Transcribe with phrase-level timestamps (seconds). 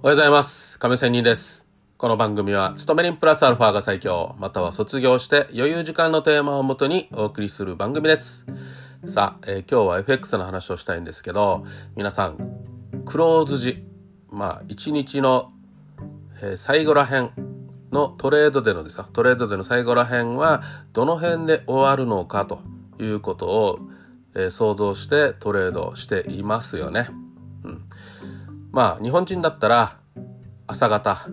[0.00, 0.78] おはようございます。
[0.78, 1.66] 亀仙人です。
[1.96, 8.46] この番組は、勤め人プラスアルファが最強、または卒業して余裕時間のテーマをもとにお送りする番組です。
[9.06, 11.64] さあ、えー今日は FX の話をしたいんですけど、
[11.96, 12.62] 皆さん、
[13.06, 13.84] クローズ時、
[14.30, 15.48] まあ、一日の、
[16.42, 17.30] えー最後ら辺
[17.90, 20.62] のトレードでのですか、トレードでの最後ら辺は、
[20.92, 22.60] どの辺で終わるのかと
[23.00, 23.80] いうことを、
[24.36, 27.08] えー想像してトレードしていますよね。
[28.70, 29.98] まあ、日本人だったら、
[30.66, 31.26] 朝方、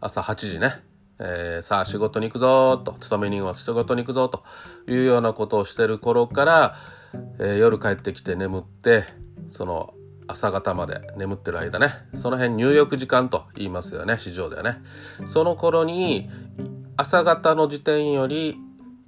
[0.00, 0.82] 朝8時ね、
[1.18, 4.44] えーさあ仕事に行くぞと、勤め人は仕事に行くぞと
[4.86, 6.74] いうようなことをしてる頃から、
[7.40, 9.04] えー夜帰ってきて眠って、
[9.48, 9.94] その
[10.28, 14.76] 朝方まで眠ってる間ね、その辺入浴時間と言いますよね、市場ではね。
[15.26, 16.30] その頃に、
[16.96, 18.56] 朝方の時点より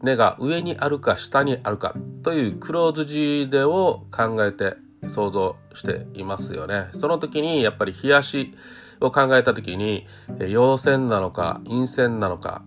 [0.03, 4.77] 根が上にあるか下にあるかというクローズ時でを考えて
[5.09, 6.89] 想像していますよね。
[6.93, 8.55] その時にやっぱり冷やし
[9.01, 10.07] を考えた時に、
[10.39, 12.63] え陽線なのか陰線なのか、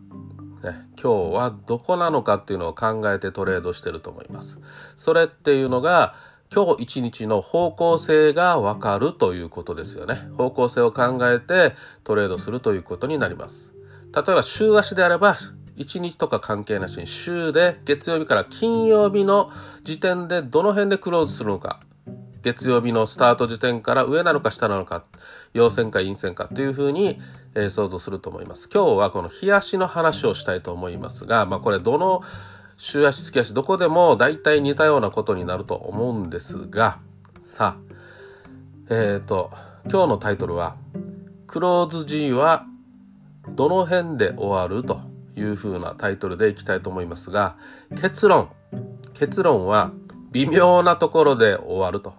[0.64, 4.60] ね、今日はどこなのかっていうのを考えてトレードしてると思います。
[4.98, 6.16] それっていうのが
[6.54, 10.28] 今日一日の方向性がわかるということですよね。
[10.38, 13.74] 方向性を考えてトレードするということになります。
[14.16, 15.36] 例えば週足であれば
[15.78, 19.52] 1日とか関係なしに週で月曜日から金曜日の
[19.84, 21.80] 時点でどの辺でクローズするのか
[22.44, 25.04] 月曜日のスタート時点から上なのか下なのか
[25.54, 27.20] 陽線か陰線かというふうに、
[27.56, 32.22] えー想像すると思います今日はこの日足の話をしたいと思いますが、まあ、これどの
[32.78, 37.00] 週足月足どこでも大体似たようなことになると思うんですが
[37.42, 37.94] さあ
[38.90, 39.52] えっ、と
[39.86, 40.76] 今日のタイトルは
[41.54, 42.66] 「クローズ G は
[43.48, 45.02] どの辺で終わると
[45.36, 47.58] いう風なタイトルでいきたいと思いますが、
[47.96, 48.50] 結論。
[49.14, 49.92] 結論は
[50.34, 52.14] 微妙なところで終わると。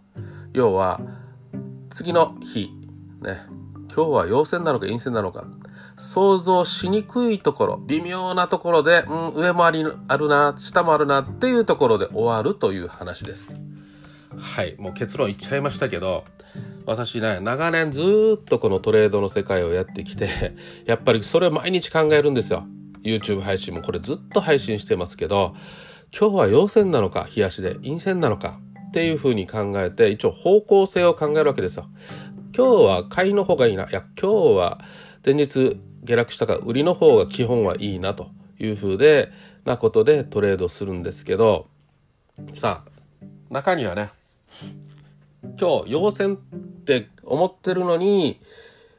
[0.53, 1.01] 要は、
[1.91, 2.71] 次の日、
[3.21, 3.43] ね、
[3.95, 5.45] 今日は陽線なのか陰線なのか、
[5.97, 13.59] 想像しにくいところ、微妙なところで、うん、上もありあるな、下もあるなっていうところで終わるという話です。
[14.39, 16.25] はい、もう結論言っちゃいましたけど、
[16.87, 20.55] 私ね、長年ずっとこのトレードの世界をやってきて、
[20.87, 22.65] やっぱりそれを毎日考えるんですよ。
[23.03, 25.55] YouTube 配信もこれずっと配信してますけど、
[26.17, 28.61] 今日は陽線なのか、日足で陰線なのか
[28.91, 31.87] っていう風に考えて、一応方向性を考えるわけですよ。
[32.57, 33.91] 今日は買いの方がいいな。
[33.91, 34.81] いや、今日は
[35.27, 38.29] 前日下落したから売りの方が基本はいいなと
[38.61, 39.33] いう風で、
[39.65, 41.67] なことでトレードするんですけど、
[42.53, 44.11] さあ、中にはね、
[45.59, 46.39] 今日陽線っ
[46.85, 48.41] て思ってるのに、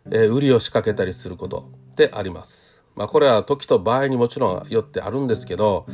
[0.08, 2.84] えー売りを仕掛けたりすることってあります。
[2.94, 5.86] まあこれは時と場合にもちろんよってあるんですけど、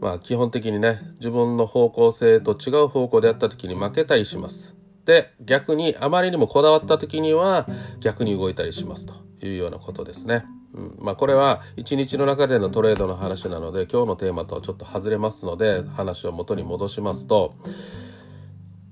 [0.00, 4.76] まあ基本的にね、自分の方向性と違う方向でやった時に負けたりします。
[5.04, 7.66] で、逆にあまりにもこだわった時には
[8.00, 9.14] 逆に動いたりしますと
[9.44, 10.44] いうようなことですね。
[10.72, 17.54] うん、まあこれは一日の中でのトレードの話なので今日のテーマとはちょっと外れますので話を元に戻しますと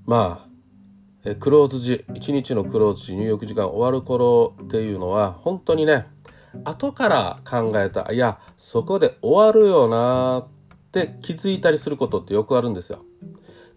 [0.05, 0.49] まあ
[1.25, 6.05] えクローズ時1日のクローズ時入浴時間終わる頃っていうのは本当にね
[6.63, 10.47] 後から考えたいやそこで終わるよなっ
[10.91, 13.05] て気づいたりすることってよくあるんですよ。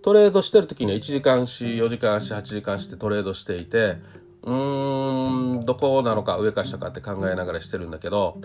[0.03, 3.99] トレードしてる時には1時間し4時間し8時間してトレードしていて
[4.43, 8.39] うーんどこなのか上か下かって考えながらしてるんだけど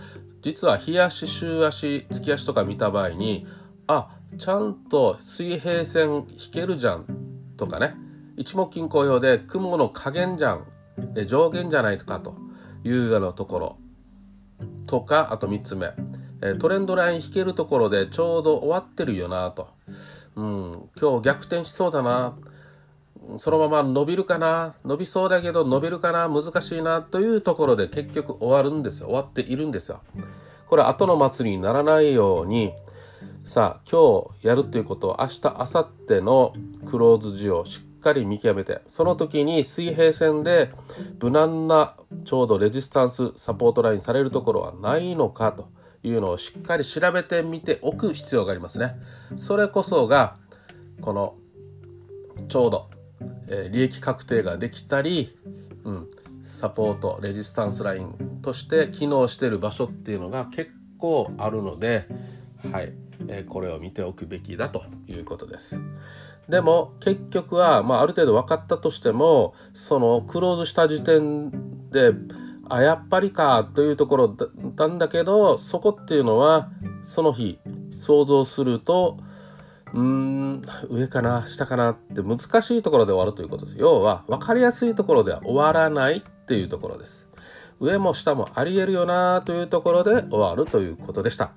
[0.43, 3.47] 実は日足週足月足とか見た場合に
[3.87, 7.05] あちゃんと水平線引けるじゃん
[7.57, 7.95] とかね
[8.35, 10.67] 一目均衡表で雲の加減じゃん
[11.25, 12.35] 上限じゃないかと
[12.83, 13.77] いうようなところ
[14.85, 15.91] とかあと3つ目
[16.41, 19.69] えトレンドライン引けるところでちょうど終わってるよなと、
[20.35, 22.35] うん、今日逆転しそうだな。
[23.39, 24.75] そのまま伸びるかな。
[24.85, 26.29] 伸びそうだけど伸びるかな。
[26.29, 27.01] 難しいな。
[27.01, 29.07] というところで結局終わるんですよ。
[29.07, 30.01] 終わっているんですよ。
[30.67, 32.73] これ後の祭りにならないように。
[33.43, 36.53] さあ今日やるということを明日明後日の
[36.89, 40.69] クローズ時をしっかり見極めてその時に水平線で
[41.21, 41.95] 無難な
[42.25, 45.69] ちょうどレジスタンスサポートラインされるところはないのかと。
[46.03, 48.95] いうのをしっかり調べてみておく必要がありますね
[49.35, 50.37] それこそが
[51.01, 51.35] この
[52.47, 52.89] ちょうど、
[53.49, 55.35] えー利益確定ができたり、
[55.83, 56.07] うん、
[56.43, 62.05] サポートレジスタンスラインとして機能してる場所っていうのが結構あるので、
[62.71, 62.93] はい
[63.27, 65.81] えーこれを見ておくべきだということです。
[66.49, 71.51] でも結局は、まあ、ある程度分かったとしてもそのクローズした時点
[71.91, 72.13] で
[72.69, 76.69] あやっぱりかというところだったんだけどそこっていうのは
[77.05, 77.59] その日
[77.91, 79.17] 想像すると
[79.93, 87.27] うーん上かな下かなって難しいところで終わるということです要は分かりやすいところでは終わらないっていうところです
[87.79, 91.51] 上も下もありえるよなというところで終わるということでした。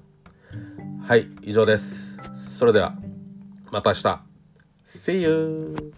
[1.02, 2.18] はい、以上です。
[2.34, 2.94] それでは、
[3.72, 4.22] また明日。
[4.84, 5.92] See you!